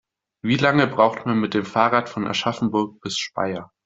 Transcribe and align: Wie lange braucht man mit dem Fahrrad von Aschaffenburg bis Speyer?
Wie 0.43 0.55
lange 0.55 0.87
braucht 0.87 1.27
man 1.27 1.39
mit 1.39 1.53
dem 1.53 1.63
Fahrrad 1.63 2.09
von 2.09 2.25
Aschaffenburg 2.25 2.99
bis 3.01 3.19
Speyer? 3.19 3.69